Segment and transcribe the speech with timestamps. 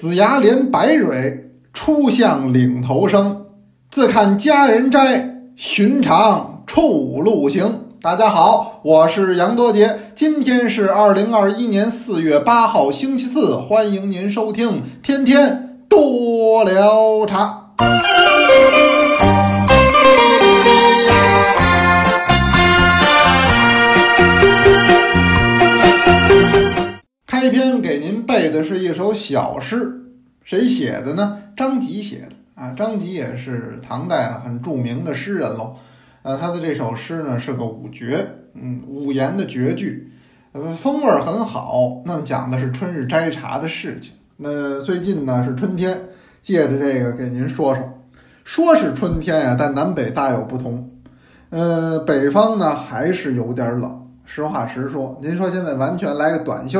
[0.00, 3.44] 子牙连白蕊，初向岭头生。
[3.90, 7.80] 自看佳人斋，寻常处路行。
[8.00, 17.72] 大家好，我是杨多杰，今天是二零二一年四月八号，星期四，欢迎您收听天天多聊茶。
[27.40, 29.98] 开篇给您背的是一首小诗，
[30.44, 31.38] 谁写的呢？
[31.56, 32.74] 张籍写的啊。
[32.76, 35.74] 张籍也是唐代啊很著名的诗人喽。
[36.20, 40.12] 呃，他的这首诗呢是个五绝，嗯，五言的绝句，
[40.52, 42.02] 呃，风味很好。
[42.04, 44.12] 那么讲的是春日摘茶的事情。
[44.36, 45.98] 那最近呢是春天，
[46.42, 48.02] 借着这个给您说说，
[48.44, 50.90] 说是春天呀，但南北大有不同。
[51.48, 53.98] 呃，北方呢还是有点冷。
[54.26, 56.78] 实话实说，您说现在完全来个短袖，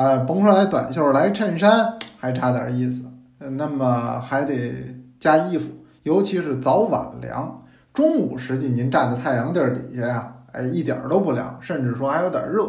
[0.00, 3.04] 啊，甭说来短袖，来衬衫还差点意思。
[3.38, 4.72] 那么还得
[5.18, 5.68] 加衣服，
[6.04, 7.62] 尤其是早晚凉。
[7.92, 12.66] 中午实际您站在太阳地儿底下呀，哎，一点都不凉，甚至说还有点热。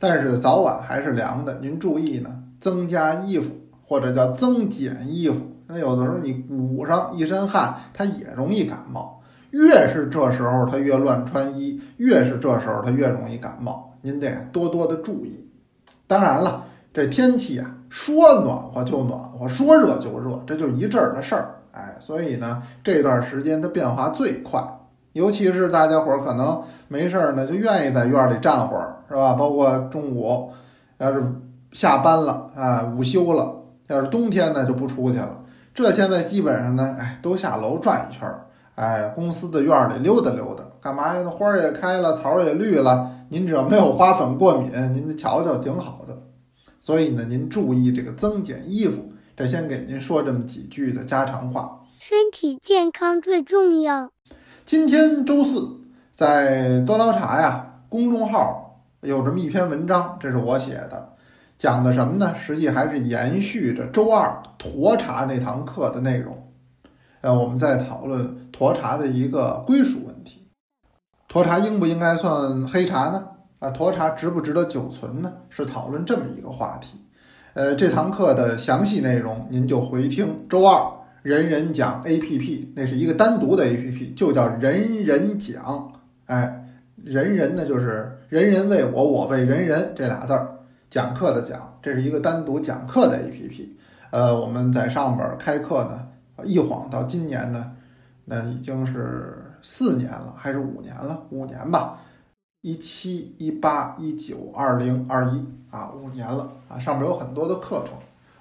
[0.00, 5.36] 但是早晚还是凉的，您注意呢，增加衣服或者叫增减衣服。
[5.68, 9.22] 那有的时候你捂上一身汗，它也容易感冒。
[9.52, 13.94] 越是这时候，他越乱穿衣；越是这时候，他越容易感冒。
[14.00, 15.48] 您得多多的注意。
[16.08, 21.54] 当然了，这天气啊，说暖和就暖和，说热就热，这就是一阵儿的事儿。
[21.72, 24.62] 哎，所以呢，这段时间它变化最快。
[25.14, 29.34] 尤其是大家伙儿可能没事儿呢，就愿意在院里站会儿，是吧？
[29.34, 30.50] 包括中午，
[30.98, 31.22] 要是
[31.72, 33.54] 下班了啊，午休了，
[33.88, 35.38] 要是冬天呢，就不出去了。
[35.74, 38.46] 这现在基本上呢，哎，都下楼转一圈儿。
[38.74, 41.22] 哎，公司的院里溜达溜达，干嘛呀？
[41.24, 43.10] 那花儿也开了，草儿也绿了。
[43.28, 46.16] 您只要没有花粉过敏，您瞧瞧挺好的。
[46.82, 49.12] 所以呢，您注意这个增减衣服。
[49.36, 51.86] 这先给您说这么几句的家常话。
[52.00, 54.10] 身体健康最重要。
[54.64, 55.78] 今天周四，
[56.10, 61.12] 在多聊茶呀公众号有这么一篇文章，这是我写的，
[61.56, 62.34] 讲的什么呢？
[62.36, 66.52] 实际还是延续着周二沱茶那堂课的内容。
[67.20, 70.48] 呃，我们在讨论沱茶的一个归属问题。
[71.32, 73.28] 沱茶应不应该算黑茶呢？
[73.62, 75.32] 啊，沱茶值不值得久存呢？
[75.48, 76.98] 是讨论这么一个话题。
[77.54, 80.84] 呃，这堂课的详细内容您就回听周二
[81.22, 85.92] 人人讲 A P P，那是一个单独的 A P P，就叫人人讲。
[86.26, 86.66] 哎，
[87.04, 90.48] 人人呢就是人人为我，我为人人这俩字儿，
[90.90, 93.76] 讲课的讲，这是一个单独讲课的 A P P。
[94.10, 96.08] 呃，我们在上边开课呢。
[96.44, 97.70] 一晃到今年呢，
[98.24, 101.22] 那已经是四年了，还是五年了？
[101.30, 102.00] 五年吧，
[102.62, 106.78] 一七、一八、一九、二零、二一啊，五年了啊！
[106.78, 107.94] 上面有很多的课程，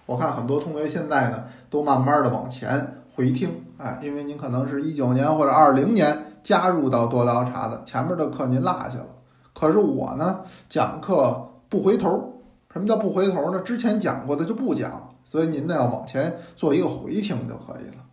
[0.05, 3.49] 我看很多同学现在呢都慢慢的往前回听
[3.79, 9.07] 啊，因为您可能是一九年或者二零年加入到多聊茶的，前面的课您落下了。
[9.55, 13.59] 可是我呢讲课不回头，什么叫不回头呢？
[13.61, 15.09] 之前讲过的就不讲。
[15.25, 18.03] 所以您呢要往前做一个回听就可以了。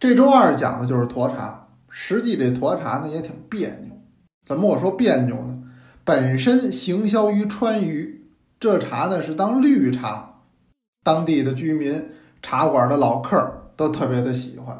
[0.00, 3.95] 这周二讲的就是沱茶，实际这沱茶呢也挺别扭。
[4.46, 5.58] 怎么我说别扭呢？
[6.04, 8.28] 本身行销于川渝，
[8.60, 10.34] 这茶呢是当绿茶，
[11.02, 14.78] 当地的居民、茶馆的老客都特别的喜欢。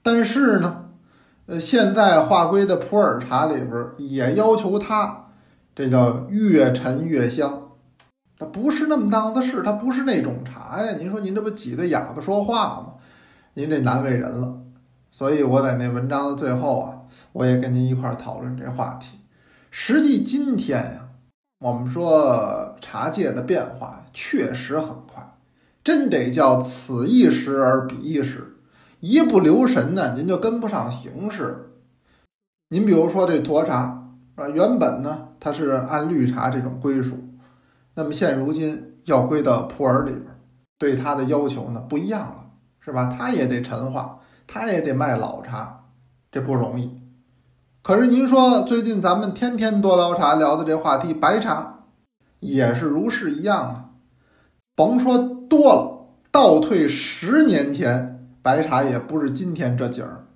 [0.00, 0.90] 但是呢，
[1.46, 5.24] 呃，现在划归的普洱茶里边也要求它，
[5.74, 7.62] 这叫越陈越香。
[8.38, 10.94] 它不是那么档子事，它不是那种茶呀。
[10.96, 12.92] 您说您这不挤得哑巴说话吗？
[13.54, 14.60] 您这难为人了。
[15.10, 17.02] 所以我在那文章的最后啊，
[17.32, 19.18] 我也跟您一块儿讨论这话题。
[19.70, 21.08] 实际今天呀，
[21.58, 25.36] 我们说茶界的变化确实很快，
[25.82, 28.56] 真得叫此一时而彼一时，
[29.00, 31.72] 一不留神呢，您就跟不上形势。
[32.68, 37.18] 您比如说这沱茶啊，原本呢它是按绿茶这种归属。
[37.94, 40.24] 那么现如今要归到普洱里边，
[40.78, 42.50] 对它的要求呢不一样了，
[42.80, 43.14] 是吧？
[43.16, 45.83] 它也得陈化，它也得卖老茶，
[46.34, 47.00] 这不容易。
[47.80, 51.84] 可是您说最近咱们天天多聊茶聊的这话题，白茶
[52.40, 53.90] 也是如是一样啊。
[54.74, 60.26] 甭说多了，倒退十年前，白茶也不是今天这景儿。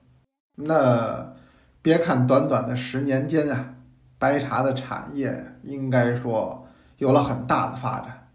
[0.55, 1.35] 那
[1.83, 3.75] 别看短短的十年间啊，
[4.21, 6.65] 白茶的产业应该说。
[6.99, 8.29] 有了很大的发展，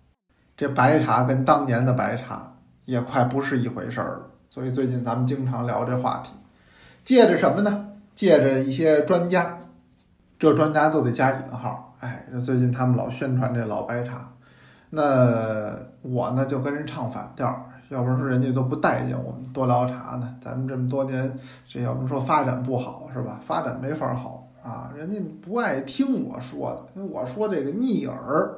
[0.56, 2.56] 这白茶跟当年的白茶
[2.86, 4.32] 也快不是一回事儿了。
[4.50, 6.30] 所以最近咱们经常聊这话题，
[7.04, 7.88] 借着什么呢？
[8.16, 9.58] 借着一些专家，
[10.38, 11.96] 这专家都得加引号。
[12.00, 14.30] 哎，这最近他们老宣传这老白茶，
[14.92, 20.36] 那我呢就跟人唱反调，要不然说人家都不待见我们多聊茶呢。
[20.40, 23.40] 咱们这么多年，这要不说发展不好是吧？
[23.46, 28.56] 发展没法好啊，人家不爱听我说的，因为我说这个逆耳。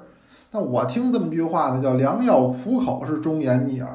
[0.52, 3.92] 那我听这么句话呢，叫良药苦口是忠言逆耳。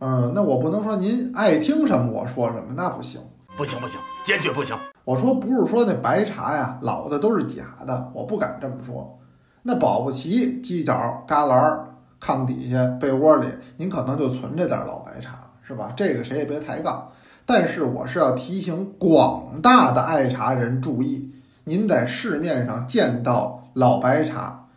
[0.00, 3.20] 嗯，那我不能说您爱听什么我说什么，那不行，
[3.58, 4.78] 不行不行，坚决不行。
[5.02, 9.18] 我说不是说那白茶呀，老的都是假的，我不敢这么说。
[9.64, 10.94] 那保不齐犄角
[11.26, 11.82] 旮旯、
[12.20, 15.92] 炕底下、被窝里，您可能就存着点老白茶，是吧？
[15.96, 17.10] 这个谁也别抬杠。
[17.44, 21.32] 但是我是要提醒广大的爱茶人注意，
[21.64, 24.68] 您在市面上见到老白茶，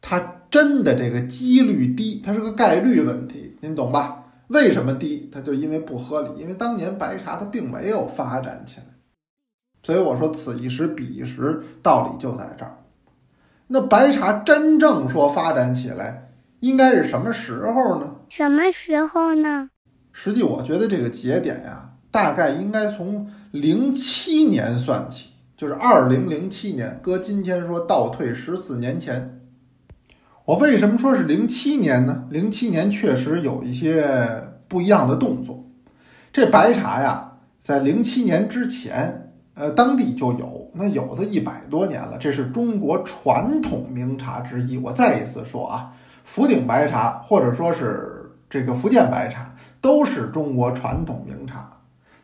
[0.00, 4.26] 它真的这个几率低，它是个概率问题，您懂吧？
[4.48, 5.28] 为什么低？
[5.32, 8.84] 它就因为不合理，因为当年白茶它并没有发展起来，
[9.82, 12.78] 所以我说此一时彼一时，道理就在这儿。
[13.66, 18.16] 那白茶真正说发展起来，应该是什么时候呢？
[18.30, 19.68] 什么时候呢？
[20.12, 29.37] 实际我觉得这个节点呀，大概应该从零七年算起，就是二零零七年，搁今天说倒退十四年前。
[30.48, 32.24] 我为什么说是零七年呢？
[32.30, 35.62] 零七年确实有一些不一样的动作。
[36.32, 42.16] 这白茶呀，在零七年之前，呃，当地就有，那有的一百多年了。
[42.18, 44.78] 这是中国传统名茶之一。
[44.78, 45.92] 我再一次说啊，
[46.24, 51.68] 福鼎白茶或者说是这个福建白茶，都是中国传统名茶。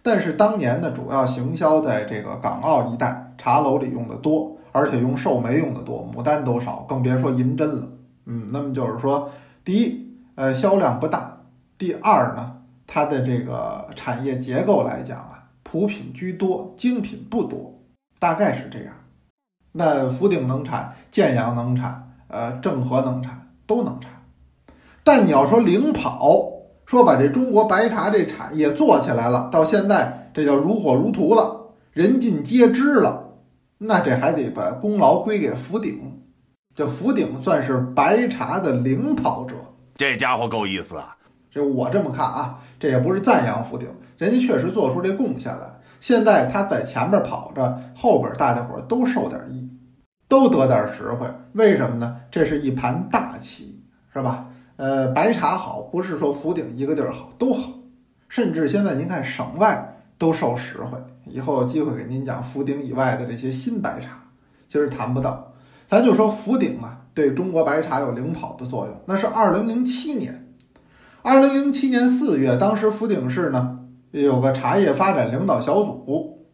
[0.00, 7.88] 但是当年呢，主要行销在这个港澳一带茶楼里用的多，而且用寿眉用的多，牡丹都少，更别说银针了。
[8.26, 9.30] 嗯，那么就是说，
[9.64, 11.18] 第一，呃，销量不大；
[11.76, 17.78] 第二呢，它的这个产业结构来讲啊，普品居多，精品不多，
[18.18, 18.94] 大概是这样。
[19.72, 24.10] 那福鼎能产，建阳能产，呃，政和能产，都能产。
[25.02, 26.50] 但你要说领跑，
[26.86, 33.34] 说把这中国白茶这产业做起来了，到现在这叫如火如荼了，人尽皆知了，
[33.78, 36.22] 那这还得把功劳归给福鼎。
[36.74, 39.54] 这福鼎算是白茶的领跑者，
[39.94, 41.16] 这家伙够意思啊！
[41.48, 43.88] 这我这么看啊，这也不是赞扬福鼎，
[44.18, 45.72] 人家确实做出这贡献来。
[46.00, 49.70] 现在他在前面跑着，后边大家伙都受点益，
[50.26, 51.28] 都得点实惠。
[51.52, 52.16] 为什么呢？
[52.28, 53.80] 这是一盘大棋，
[54.12, 54.48] 是吧？
[54.74, 57.70] 呃，白茶好，不是说福鼎一个地儿好，都好。
[58.28, 60.98] 甚至现在您看省外都受实惠。
[61.24, 64.24] 以后有机会给您讲福鼎以外的这些新白茶，
[64.66, 65.52] 今儿谈不到。
[65.94, 69.00] 咱就说福鼎啊，对中国白茶有领跑的作用。
[69.06, 70.52] 那是二零零七年，
[71.22, 73.78] 二零零七年四月，当时福鼎市呢
[74.10, 76.44] 有个茶叶发展领导小组，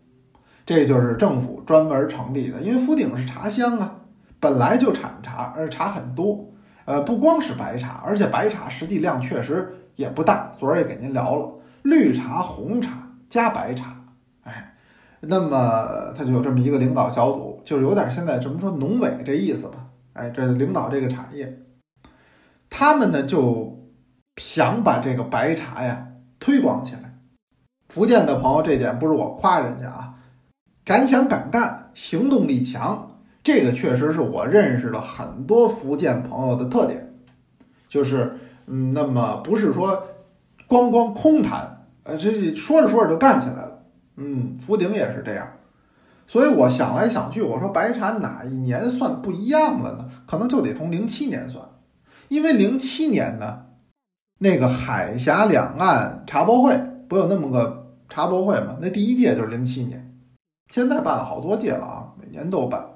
[0.67, 2.61] 这就是政府专门成立的。
[2.61, 3.97] 因为福鼎是茶乡啊，
[4.39, 6.47] 本来就产茶，而茶很多。
[6.85, 10.53] 呃，不光是白茶，而且白茶实际量确实也不大。
[10.59, 11.51] 昨儿也给您聊了，
[11.81, 12.91] 绿茶、红茶
[13.31, 13.97] 加白茶，
[14.43, 14.75] 哎。
[15.20, 19.87] 那么他就有这么一个领导小组，就是有点现在怎么说农委这意思吧？
[20.14, 21.62] 哎，这领导这个产业，
[22.69, 23.90] 他们呢就
[24.38, 26.08] 想把这个白茶呀
[26.38, 27.19] 推广起来。
[27.88, 30.14] 福建的朋友，这点不是我夸人家啊，
[30.84, 37.14] 敢想敢干，行动力强，这个确实是我认识了很多福建朋友的特点，
[37.88, 40.02] 就是嗯，那么不是说
[40.67, 43.69] 光光空谈，呃，这说着说着就干起来了。
[44.20, 45.48] 嗯，福鼎也是这样，
[46.27, 50.06] 所以我想来想去，我说白茶哪一年算不一样了呢？
[50.27, 51.67] 可能就得从零七年算，
[52.29, 53.62] 因为零七年呢，
[54.39, 58.77] 那个海峡两岸茶博会不有那么个茶博会吗？
[58.81, 60.15] 那第一届就是零七年，
[60.69, 62.86] 现在办了好多届了啊，每年都办。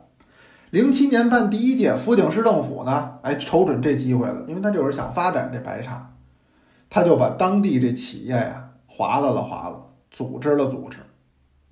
[0.71, 6.14] 零七年办第一届，福鼎市政府呢，哎，瞅准这机会了，因为他就是想发展这白茶，
[6.90, 10.99] 他就把当地这企业呀划拉了划拉，组织了组织。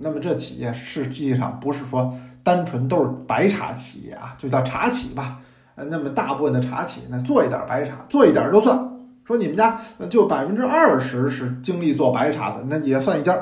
[0.02, 5.38] 那么这企业实际上不是说单纯都是白茶企业啊，就叫茶企吧。
[5.74, 8.90] 呃，那么大部分的茶企呢，做一点白茶，做一点就算。
[9.24, 9.80] 说你们家
[10.10, 13.34] 就百分之二十是精力做白茶的，那也算一家。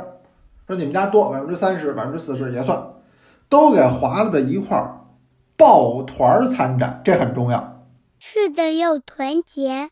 [0.66, 2.78] 说你们家多百分之三十、百分之四十也算，
[3.48, 5.00] 都给划了在一块儿，
[5.56, 7.86] 抱团参展，这很重要。
[8.18, 9.88] 是的，要团结。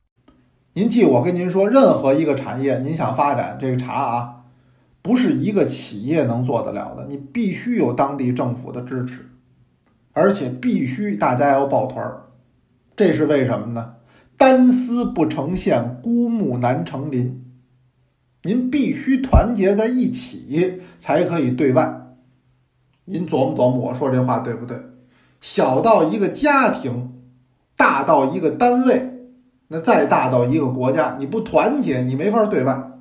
[0.74, 4.37] 您记我跟您说，任何一个产业，您想发展这个茶啊。
[5.02, 9.28] 不是一个企业能做得了的，你必须有当地政府的支持，
[10.12, 12.24] 而且必须大家要抱团儿。
[12.96, 13.94] 这是为什么呢？
[14.36, 17.44] 单丝不成线，孤木难成林。
[18.42, 22.16] 您必须团结在一起，才可以对外。
[23.04, 24.80] 您琢磨琢磨，我说这话对不对？
[25.40, 27.12] 小到一个家庭，
[27.76, 29.30] 大到一个单位，
[29.68, 32.97] 那再大到一个国家，你不团结，你没法对外，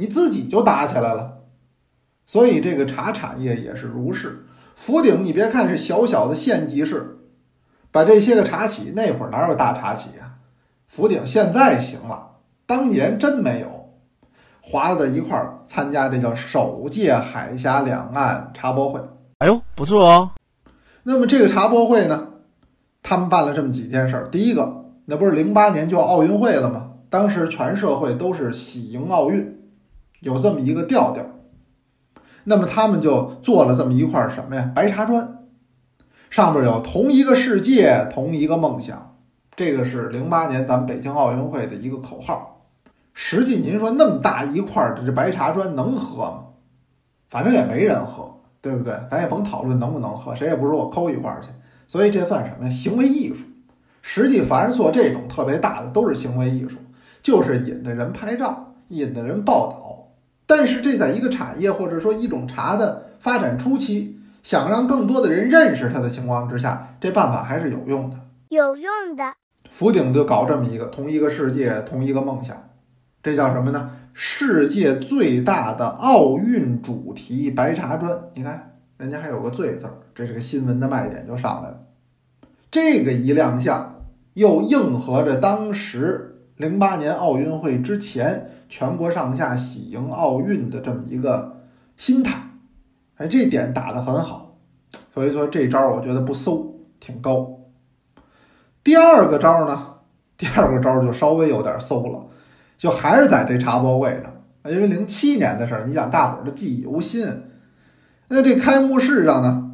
[0.00, 1.42] 你自己就打起来了。
[2.26, 4.46] 所以这个茶产业也是如是。
[4.74, 7.18] 福鼎，你别看是小小的县级市，
[7.92, 10.36] 把这些个茶企，那会儿哪有大茶企呀？
[10.88, 12.30] 福鼎现在行了，
[12.64, 13.90] 当年真没有。
[14.62, 18.98] 划到一块儿参加这叫首届海峡两岸茶博会。
[19.38, 20.30] 哎呦，不错哦。
[21.02, 22.28] 那么这个茶博会呢，
[23.02, 24.28] 他们办了这么几件事儿。
[24.30, 26.92] 第一个，那不是零八年就奥运会了吗？
[27.10, 29.59] 当时全社会都是喜迎奥运，
[30.20, 31.24] 有这么一个调调。
[32.44, 34.72] 那么他们就做了这么一块什么呀？
[34.74, 35.38] 白茶砖，
[36.30, 39.16] 上面有同一个世界，同一个梦想。
[39.54, 42.64] 这个是零八年咱们北京奥运会的一个口号。
[43.12, 46.44] 实际您说那么大一块的这白茶砖能喝吗？
[47.28, 48.94] 反正也没人喝，对不对？
[49.10, 51.48] 咱也甭讨论能不能喝，谁也不是我抠一块去。
[51.86, 52.70] 所以这算什么呀？
[52.70, 53.44] 行为艺术。
[54.00, 56.78] 实际凡是做这种特别大的，都是行为艺术，
[57.22, 59.99] 就是引着人拍照，引着人报道。
[60.50, 68.16] 但是这在一个产业或者说一种茶的发展初期，想让更多的人认识它的情况之下，这办法还是有用的。
[68.48, 69.34] 有用的。
[69.70, 72.56] 福鼎就搞这么一个同一个世界同一个梦想，
[73.22, 73.92] 这叫什么呢？
[74.12, 78.18] 世界最大的奥运主题白茶砖。
[78.34, 81.80] 你看人家还有个“最”字儿，这是个新闻的卖点就上来了。
[82.72, 84.02] 这个一亮相，
[84.34, 88.50] 又应和着当时零八年奥运会之前。
[88.70, 91.60] 全国上下喜迎奥运的这么一个
[91.96, 92.40] 心态，
[93.16, 94.56] 哎，这点打得很好，
[95.12, 97.58] 所以说这招我觉得不馊，挺高。
[98.84, 99.96] 第二个招呢，
[100.38, 102.28] 第二个招就稍微有点馊了，
[102.78, 107.26] 就还是在这茶博会上，因为零七年的事儿，你想大伙儿都记忆犹新。
[108.28, 109.68] 那这开幕式上呢，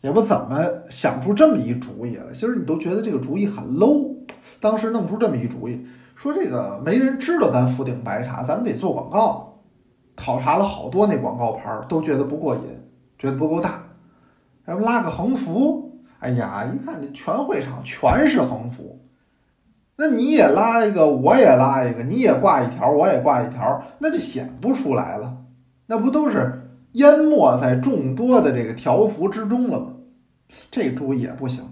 [0.00, 4.16] 也不怎么想出这么一主意来，其实你都觉得这个主意很 low，
[4.60, 5.86] 当时弄出这么一主意。
[6.18, 9.62] 说这个没人知道咱福鼎白茶，咱们得做广告。
[10.16, 12.62] 考察了好多那广告牌儿，都觉得不过瘾，
[13.16, 13.84] 觉得不够大。
[14.66, 16.02] 要不拉个横幅？
[16.18, 18.98] 哎呀，一看这全会场全是横幅，
[19.94, 25.36] 那你也拉一个，我也拉一个，你也挂一条，我也挂一条，那就显不出来了。
[25.86, 29.92] 那不都是淹没在众多的这个条幅之中了吗？
[30.68, 31.62] 这主意也不行。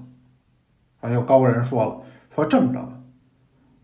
[1.00, 2.00] 哎，有高人说了，
[2.32, 2.92] 说这么着。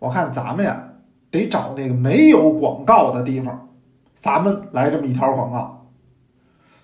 [0.03, 0.83] 我看咱们呀，
[1.31, 3.69] 得找那个没有广告的地方，
[4.19, 5.87] 咱们来这么一条广告。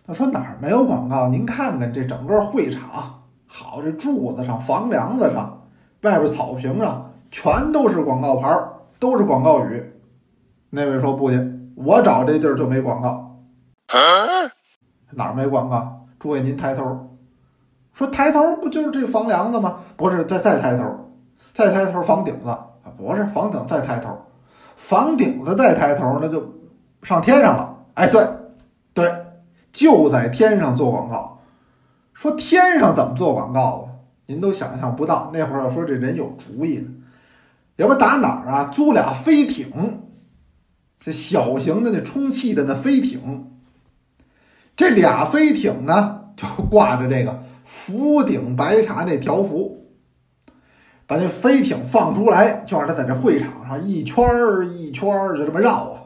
[0.07, 1.27] 他说哪儿没有广告？
[1.27, 2.89] 您看看这整个会场，
[3.49, 5.67] 好，这柱子上、房梁子上、
[6.03, 8.57] 外边草坪上，全都是广告牌，
[9.01, 9.83] 都是广告语。
[10.71, 13.41] 那位说不行，我找这地儿就没广告。
[15.11, 16.07] 哪儿没广告？
[16.21, 17.19] 诸位您抬头，
[17.93, 19.81] 说抬头不就是这房梁子吗？
[19.97, 21.11] 不是，再再抬头，
[21.53, 22.57] 再抬头房顶子。
[22.99, 24.19] 不是房顶再抬头，
[24.77, 26.53] 房顶子再抬头，那就
[27.03, 27.77] 上天上了。
[27.95, 28.27] 哎，对，
[28.93, 29.09] 对，
[29.73, 31.41] 就在天上做广告。
[32.13, 33.85] 说天上怎么做广告啊？
[34.27, 35.31] 您都想象不到。
[35.33, 36.89] 那会儿要说这人有主意呢，
[37.77, 38.71] 要不打哪儿啊？
[38.75, 40.03] 租俩飞艇，
[40.99, 43.53] 这小型的那充气的那飞艇。
[44.77, 49.88] 这俩飞艇呢，就挂着这个福鼎白茶那条幅。
[51.09, 56.03] 把那飞艇放出来，就让他在这会场上一圈儿一圈儿就这么绕啊！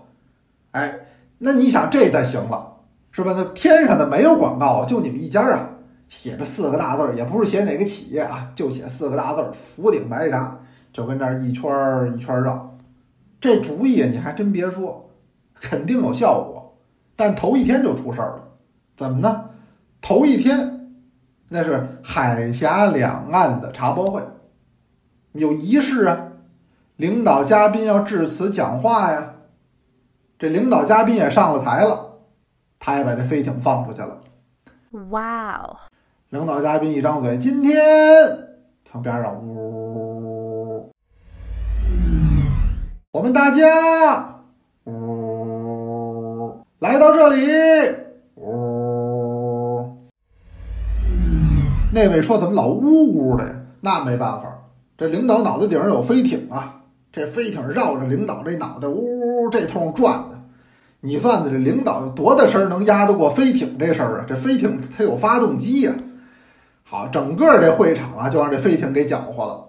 [0.70, 0.94] 哎，
[1.38, 2.74] 那你想这才行了，
[3.10, 3.34] 是吧？
[3.36, 5.70] 那天上的没有广告，就你们一家啊，
[6.08, 10.56] 写着四个大字儿，也不是写哪个企业啊，就写四个大字儿“福鼎白茶”，
[10.92, 12.78] 就跟这儿一圈儿一圈儿绕。
[13.40, 15.10] 这主意你还真别说，
[15.60, 16.76] 肯定有效果。
[17.16, 18.42] 但头一天就出事儿了，
[18.94, 19.46] 怎么呢？
[20.00, 20.92] 头一天
[21.48, 24.22] 那是海峡两岸的茶博会。
[25.32, 26.32] 有仪式啊，
[26.96, 29.34] 领导嘉宾要致辞讲话呀。
[30.38, 32.18] 这领导嘉宾也上了台了，
[32.78, 34.20] 他也把这飞艇放出去了。
[35.10, 35.76] 哇哦！
[36.28, 37.72] 领导嘉宾一张嘴，今天
[38.84, 40.90] 听边上呜，
[43.12, 44.42] 我们大家
[44.84, 47.46] 呜来到这里
[48.34, 49.96] 呜。
[51.94, 52.82] 那位说怎么老呜
[53.14, 53.54] 呜的呀？
[53.80, 54.61] 那没办法。
[55.02, 56.80] 这领导脑袋顶上有飞艇啊，
[57.10, 60.40] 这飞艇绕着领导这脑袋呜呜呜这通转的，
[61.00, 64.24] 你算算这领导有多大声能压得过飞艇这声啊？
[64.28, 65.92] 这飞艇它有发动机呀。
[66.84, 69.64] 好，整个这会场啊就让这飞艇给搅和了，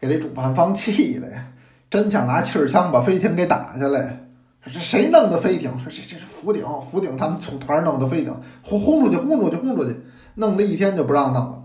[0.00, 1.46] 给这主办方气的呀，
[1.88, 4.26] 真想拿气儿枪把飞艇给打下来。
[4.64, 5.70] 这谁弄的飞艇？
[5.78, 10.00] 说这这是福鼎，福鼎他们组团弄的飞艇，轰轰出去，轰出去，轰出去，
[10.34, 11.62] 弄了一天就不让弄了。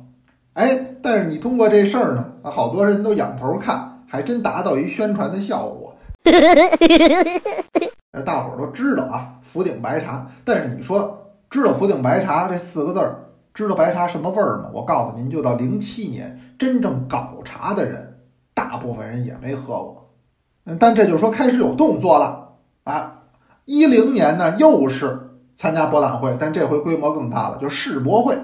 [0.54, 5.96] 哎，但是你通过这事儿呢，啊，好多人都仰头看，还真达到一宣传的效果。
[8.12, 10.26] 呃，大伙儿都知道啊，福鼎白茶。
[10.44, 13.16] 但是你说知道福鼎白茶这四个字儿，
[13.54, 14.70] 知道白茶什么味儿吗？
[14.74, 18.20] 我告诉您，就到零七年，真正搞茶的人，
[18.54, 20.10] 大部分人也没喝过。
[20.66, 22.50] 嗯，但这就说开始有动作了
[22.84, 23.24] 啊。
[23.66, 28.38] 一零年呢，又是参加博览会，但这回规模更大了，就世博会。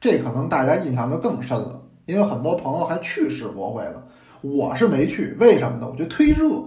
[0.00, 4.02] 这可能大家印象就更深了，因为很多朋友还去世博会了，
[4.40, 5.86] 我是没去，为什么呢？
[5.86, 6.64] 我觉得忒热。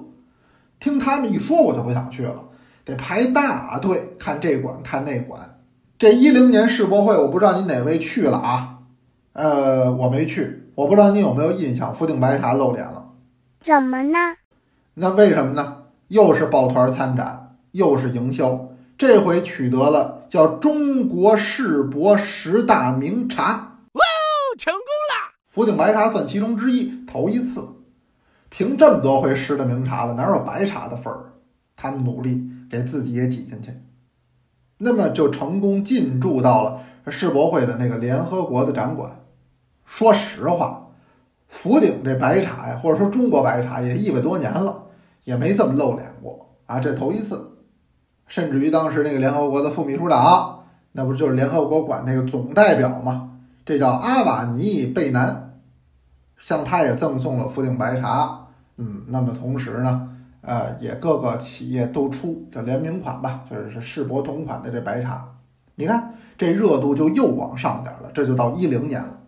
[0.80, 2.36] 听他们一说，我就不想去了，
[2.86, 5.58] 得排大队看这馆看那馆。
[5.98, 8.78] 这一零年世博会，我不知道您哪位去了啊？
[9.34, 13.10] 呃，我没去，我不知道您有没有印象，福鼎白茶露脸了。
[13.62, 14.20] 怎么呢？
[14.94, 15.78] 那为什么呢？
[16.10, 23.71] 又是抱团参展，又是营销，这回取得了叫中国世博十大名茶！
[25.52, 27.62] 福鼎白茶算其中之一，头一次。
[28.48, 31.34] 凭这么多回失的名茶了，哪有白茶的份儿？
[31.76, 33.70] 他们努力给自己也挤进去，
[34.78, 36.80] 那么就成功进驻到了
[37.10, 39.12] 世博会的那个联合国的展馆。
[39.84, 40.88] 说实话，
[41.50, 44.84] 福鼎这白茶呀，或者说中国白茶也一百多年了，
[45.26, 47.58] 也没这么露脸过啊，这头一次。
[48.26, 53.28] 甚至于当时那个联合国的副秘书长，那不就是联合国管那个总代表吗？
[53.66, 55.60] 这叫阿瓦尼贝南，
[56.40, 58.48] 向他也赠送了福鼎白茶。
[58.78, 60.10] 嗯，那么同时呢，
[60.42, 65.28] 呃，也各个企业都出的联名款吧，就是世博同款的这白茶。
[65.76, 69.20] 你看这热度就又往上点了，这就到一零年了。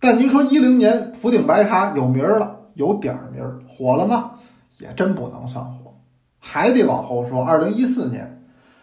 [0.00, 4.32] 但您说一零年福鼎白茶有名儿了，有点儿名，火了吗？
[4.78, 5.94] 也真不能算火，
[6.40, 7.44] 还得往后说。
[7.44, 8.41] 二零一四年，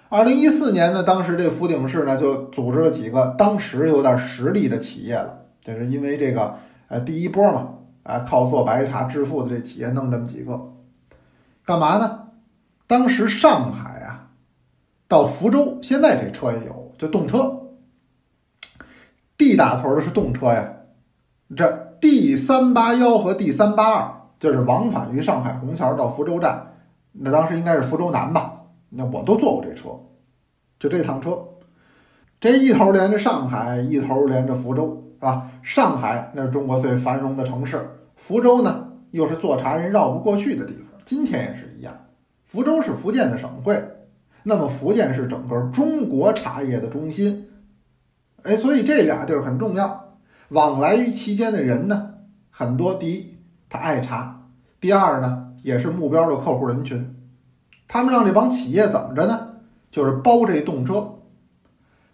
[0.10, 6.56] 二零一四年呢，当时这福鼎市呢就组织了几个当时有点实力的企业了，就是因为这个
[6.88, 7.76] 呃第一波嘛。
[8.02, 10.60] 啊，靠做白茶致富的这企业弄这么几个，
[11.64, 12.30] 干嘛呢？
[12.88, 14.30] 当时上海啊，
[15.08, 17.68] 到福州，现在这车也有，就动车。
[19.38, 20.68] D 打头的是动车呀，
[21.56, 21.70] 这
[22.02, 26.74] D 三八幺和 D 三八二就是往返于上海虹桥到福州站，
[27.12, 28.59] 那当时应该是福州南吧？
[28.90, 29.90] 那我都坐过这车，
[30.80, 31.44] 就这趟车，
[32.40, 35.04] 这一头连着上海，一头连着福州。
[35.20, 35.52] 是吧？
[35.62, 40.86] 上海那是中国最繁荣的城市，福州呢又是做茶人绕不过去的地方。
[41.04, 41.94] 今天也是一样，
[42.46, 43.84] 福州是福建的省会，
[44.44, 47.50] 那么福建是整个中国茶叶的中心。
[48.44, 50.16] 哎，所以这俩地儿很重要。
[50.48, 52.14] 往来于其间的人呢，
[52.50, 52.94] 很多。
[52.94, 53.36] 第一，
[53.68, 54.48] 他爱茶；
[54.80, 57.14] 第二呢，也是目标的客户人群。
[57.90, 59.48] 他们让这帮企业怎么着呢？
[59.90, 61.16] 就是包这动车，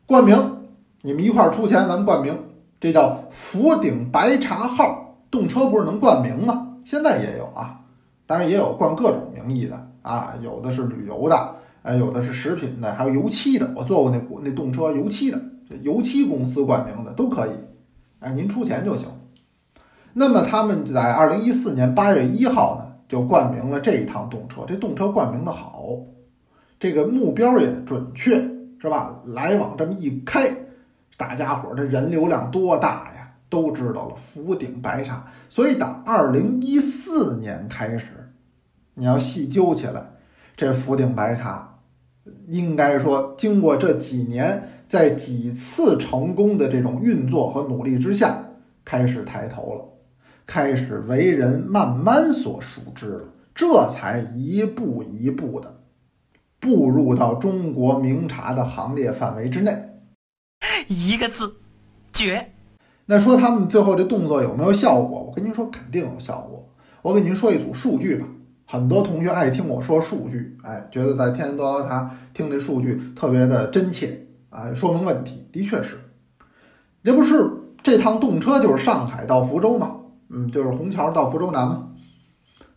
[0.06, 0.64] 冠名，
[1.02, 2.34] 你们一块儿出钱，咱们冠名。
[2.80, 6.78] 这叫福鼎白茶号动车，不是能冠名吗？
[6.86, 7.82] 现在也有啊，
[8.26, 13.70] 当然也有冠各种名义的啊，有的是旅游的，哎，有的是食品的，还有油漆的。
[13.76, 15.42] 我坐过那那动车，油漆的，
[15.82, 17.52] 油漆公司冠名的都可以，
[18.20, 19.10] 哎，您出钱就行。
[20.14, 24.64] 那么他们在二零一四年八月一号呢，就冠名了这一趟动车。
[24.68, 25.98] 这动车冠名的好，
[26.80, 28.36] 这个目标也准确，
[28.80, 29.22] 是吧？
[29.26, 30.50] 来往这么一开。
[31.18, 33.32] 大家伙儿的人流量多大呀？
[33.48, 35.26] 都知道了，福鼎白茶。
[35.48, 38.08] 所以，打二零一四年开始，
[38.96, 40.04] 你要细究起来，
[40.58, 41.80] 这福鼎白茶，
[42.48, 48.44] 应该说经过这几年，在几次成功的这种运作和努力之下，
[48.84, 49.86] 开始抬头了，
[50.46, 55.82] 开始为人慢慢所熟知了，这才一步一步的
[56.60, 59.90] 步入到中国名茶的行列范围之内。
[60.88, 61.56] 一个字，
[62.14, 62.52] 绝。
[63.06, 65.24] 那说他们最后这动作有没有效果？
[65.24, 66.68] 我跟您说，肯定有效果。
[67.02, 68.28] 我给您说一组数据吧。
[68.68, 75.48] 很多同学爱听我说数据，哎，觉得在天天多聊茶听这数据特别的真切啊，说明问题。
[75.52, 76.00] 的确是，
[77.04, 77.48] 这不是
[77.84, 79.96] 这趟动车就是上海到福州嘛？
[80.30, 81.90] 嗯，就是虹桥到福州南嘛，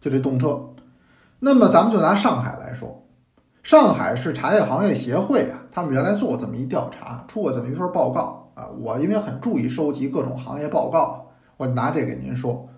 [0.00, 0.74] 就这动车。
[1.40, 3.04] 那么咱们就拿上海来说。
[3.62, 8.66] 上海市茶叶行业协会啊，他们原来做过这么一调查，出过这么一份报告啊。
[8.78, 11.26] 我因为很注意收集各种行业报告，
[11.58, 12.68] 我拿这给您说。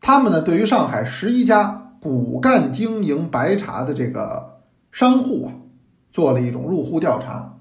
[0.00, 4.60] 他们呢，对于上海十一家骨干经营白茶的这个
[4.92, 5.52] 商户啊，
[6.10, 7.58] 做了一种入户调查。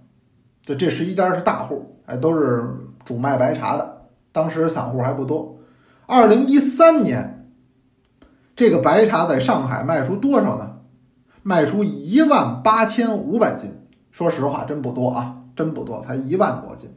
[0.63, 2.65] 就这十一家是大户，哎，都是
[3.03, 4.07] 主卖白茶的。
[4.31, 5.56] 当时散户还不多。
[6.09, 7.51] 二零一三年，
[8.55, 10.77] 这个白茶在上海卖出多少呢？
[11.43, 13.73] 卖出一万八千五百斤，
[14.09, 16.89] 说实话真不多啊，真不多，才一万多斤。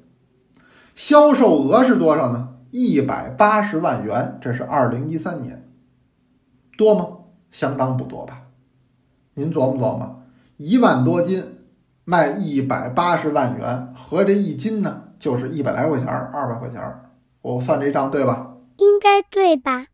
[0.94, 2.50] 销售额是多少呢？
[2.70, 5.68] 一百八十万元，这是二零一三年。
[6.78, 7.08] 多吗？
[7.50, 8.42] 相当不多吧？
[9.34, 10.22] 您琢磨琢磨，
[10.56, 11.58] 一万多斤
[12.04, 16.80] 卖一百八十万元，合这一斤呢，就是一百来块钱，二百块钱。
[17.42, 18.49] 我算这账对吧？
[18.80, 19.86] 应该对吧？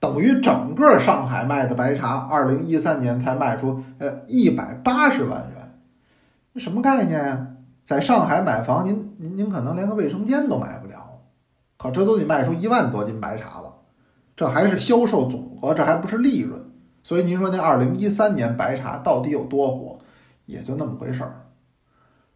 [0.00, 5.78] 等于整个上海卖的白茶，二零一三年才卖出呃一百八十万元，
[6.54, 7.48] 这什么概念呀、
[7.84, 11.18] 在上海买房，您您您可能连个卫生间都买不了，
[11.76, 13.74] 可这都得卖出一万多斤白茶了，
[14.36, 16.64] 这还是销售总额，这还不是利润。
[17.02, 19.98] 所以您说那二零一三年白茶到底有多火，
[20.46, 21.46] 也就那么回事儿。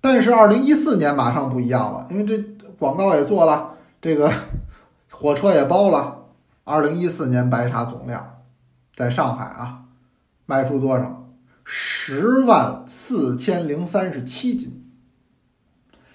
[0.00, 2.36] 但是二零一四年马上不一样了，因为这
[2.76, 4.32] 广告也做了，这个
[5.22, 6.24] 火车也包了。
[6.64, 8.38] 二零一四年白茶总量
[8.96, 9.82] 在上海啊，
[10.46, 11.28] 卖出多少？
[11.64, 14.84] 十万四千零三十七斤。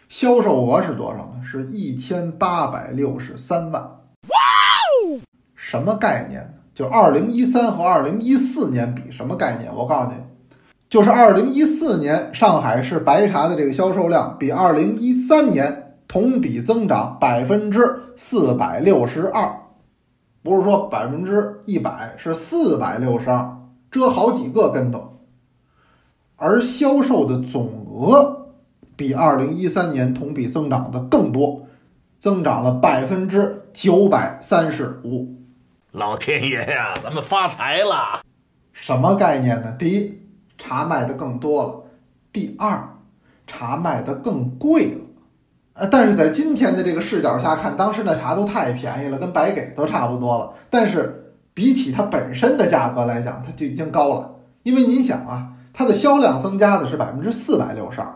[0.09, 1.41] 销售额是多少呢？
[1.41, 3.81] 是一千八百六十三万。
[3.81, 4.37] 哇
[5.55, 6.59] 什么概念？
[6.75, 9.73] 就二零一三和二零一四年比，什么概念？
[9.73, 10.17] 我告诉你，
[10.89, 19.49] 就是二零一四年上海市白茶的这个销售量比二零一三年同比增长百分之四百六十二。
[20.43, 23.57] 不是说百分之一百，是四百六十二，
[23.91, 25.19] 折好几个跟头。
[26.37, 28.53] 而销售的总额
[28.95, 31.67] 比二零一三年同比增长的更多，
[32.19, 35.35] 增长了百分之九百三十五。
[35.91, 38.21] 老天爷呀，咱们发财了！
[38.71, 39.75] 什么概念呢？
[39.79, 40.21] 第一，
[40.57, 41.83] 茶卖的更多了；
[42.31, 42.87] 第二，
[43.47, 45.06] 茶卖的更贵了。
[45.77, 50.51] 呃，但是在今天的这个视角下看，当时那茶都太便宜了，跟白给都差不多了。
[50.71, 54.31] 但是比起它本身的价格来讲，它就已经高了。
[54.63, 58.07] 因为您想啊，它的销量增加的是百分之四百六十二，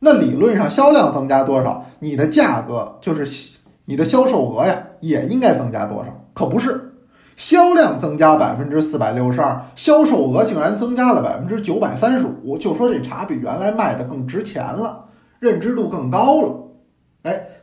[0.00, 6.10] 那理论上销量增加多少，你的价格就是你的销售额呀，也应该增加多少？
[6.34, 6.94] 可不是，
[7.36, 15.04] 销量增加百分之四百六十二，销售额竟然增加了百分之九百三十五，就说这茶比原来卖的更值钱了，
[15.38, 16.64] 认知度更高了。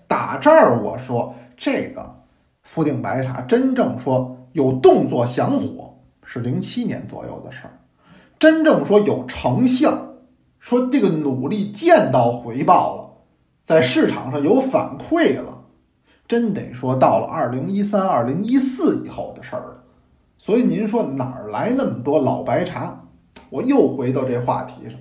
[0.07, 2.23] 打这儿我说这个
[2.63, 7.79] 福鼎白茶真正说有动作想火是零七年左右的事儿，
[8.39, 9.95] 真正说有成效，
[10.59, 13.09] 说这个努力见到回报了，
[13.63, 15.59] 在市场上有反馈了，
[16.27, 19.83] 真得说到了二零一三、二零一四以后的事儿了。
[20.37, 23.03] 所以您说哪儿来那么多老白茶？
[23.49, 24.99] 我又回到这话题上，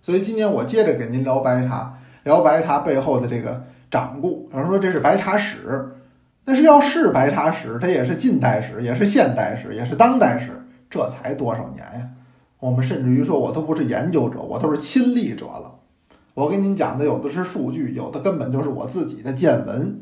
[0.00, 3.64] 所以今天我接着给您聊白茶，聊白茶背后的这个。
[3.94, 5.94] 掌故，有人说这是白茶史，
[6.44, 10.50] 那是要是白茶史，它也是近代史，也是现代史，也是当代史，
[10.90, 12.10] 这才多少年呀？
[12.58, 15.76] 我们甚至于说，我都不是研究者，我都是亲历者了。
[16.34, 20.00] 我跟您讲的有的是数据，有的根本就是我自己的见闻。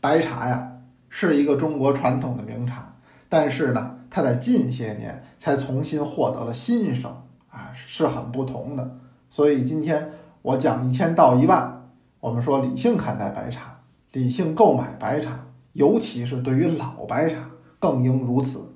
[0.00, 0.72] 白茶呀，
[1.10, 2.94] 是一个中国传统的名茶，
[3.28, 7.14] 但是呢，它在近些年才重新获得了新生
[7.50, 8.96] 啊，是很不同的。
[9.28, 11.75] 所以今天我讲一千到一万。
[12.20, 13.80] 我们说理性看待白茶，
[14.12, 17.36] 理性购买白茶，尤其是对于老白茶
[17.78, 18.72] 更应如此。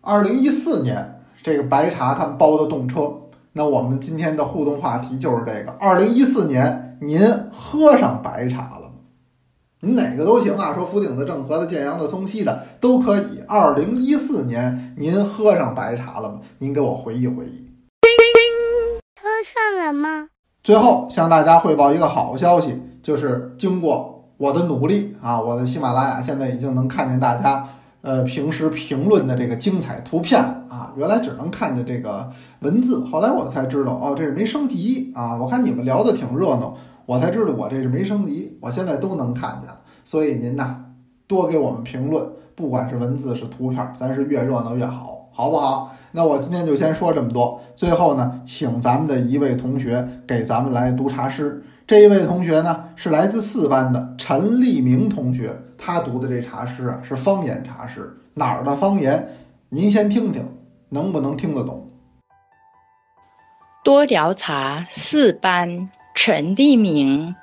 [0.00, 3.20] 二零一四年这个白茶他们包的动车，
[3.52, 7.20] 那我们今天的互动话题就是这个：二零一四年您
[7.52, 8.94] 喝上白茶了吗？
[9.82, 13.40] 您哪个都行啊，说福鼎的、正和的、建阳的、松溪的都可以。
[13.46, 16.40] 二零一四年您喝上白茶了吗？
[16.58, 17.70] 您给我回忆回忆。
[19.22, 20.29] 喝上了吗？
[20.62, 27.66] 最后向大家汇报一个好消息，就是经过我的努力啊，我的喜马拉雅现在已经能看见大家
[28.02, 35.36] 呃平时评论的这个精彩图片啊，原来只能看见这个文字，后来我才知道哦，这是没升级啊。
[35.36, 39.70] 我看你们聊的挺热闹，我才知道我这是没升级，我现在都能看见。
[40.04, 40.76] 所以您呐，
[41.26, 45.94] 多给我们评论，不管是文字是图片，咱是越热闹越好，好不好？
[46.12, 47.60] 那我今天就先说这么多。
[47.76, 51.64] 最后呢，请咱们的一位同学给咱们来读茶诗。
[51.86, 59.36] 这一位同学呢，是来自四班的陈立明同学，他读的这茶诗啊是方言茶诗，哪儿的方言？
[59.68, 60.46] 您先听听，
[60.88, 61.90] 能不能听得懂？
[63.82, 67.34] 多聊茶四班陈立明，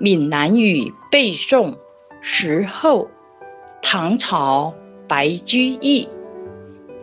[0.00, 1.76] 闽南语背诵
[2.20, 3.08] 时候，
[3.80, 4.74] 唐朝
[5.06, 6.08] 白居易。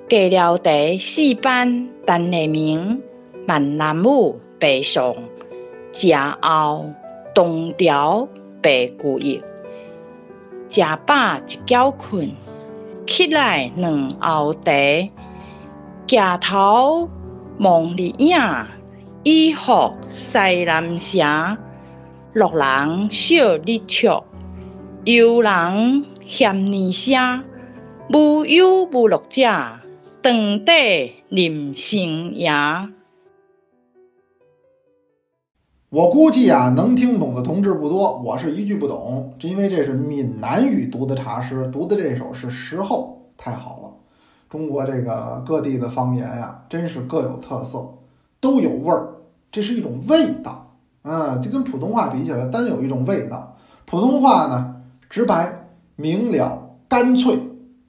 [0.07, 3.01] 过了第四班陈立明
[3.47, 5.15] 闽南语背诵，
[5.93, 6.85] 食后
[7.33, 8.27] 东调
[8.61, 9.41] 白句意，
[10.69, 12.31] 食饱一觉困，
[13.07, 14.61] 起来两后茶，
[16.07, 17.09] 抬头
[17.57, 18.37] 望日影，
[19.23, 21.57] 以服西南城。
[22.33, 24.23] 乐人笑日出，
[25.05, 27.43] 忧人嫌年声，
[28.13, 29.49] 无忧无乐者。
[30.25, 32.89] 等待临新芽。
[35.89, 43.93] 我估计啊，能听懂的同志不多，我是一句不懂，这因为这是闽南语读的茶诗，读的这首是时候，太好了。
[44.49, 47.87] 中国这个各地的方言呀，真是各有特色，
[48.39, 49.07] 都有味儿，
[49.51, 53.55] 这是一种味道，嗯，就跟普通话比起来，单有一种味道。
[53.85, 57.37] 普通话呢，直白明了、干脆，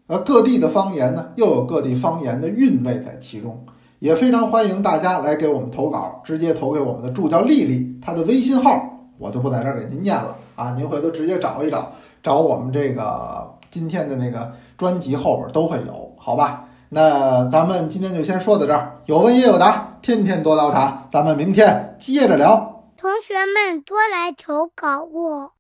[0.06, 3.64] 而各地的方言呢，又有各地方言的韵味在其中。
[3.98, 8.70] 也非常欢迎大家来给我们投稿，直接投给我们的助教丽丽，她的微信号
[9.18, 11.90] 我就不在这儿给您念了啊，您回头直接找一找，
[12.22, 16.64] 找我们这个今天的那个专辑后边都会有，好吧？
[16.90, 22.84] 那咱们今天就先说到这儿，有问也有答，天天多聊茶，咱们明天接着聊。
[22.98, 25.55] 同学们多来投稿哦。